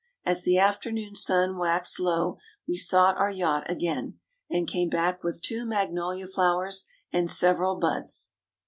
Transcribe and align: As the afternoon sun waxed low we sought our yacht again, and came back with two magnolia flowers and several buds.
As 0.25 0.41
the 0.41 0.57
afternoon 0.57 1.13
sun 1.13 1.59
waxed 1.59 1.99
low 1.99 2.39
we 2.67 2.75
sought 2.75 3.17
our 3.19 3.29
yacht 3.29 3.69
again, 3.69 4.17
and 4.49 4.67
came 4.67 4.89
back 4.89 5.23
with 5.23 5.43
two 5.43 5.63
magnolia 5.63 6.25
flowers 6.25 6.85
and 7.13 7.29
several 7.29 7.75
buds. 7.75 8.31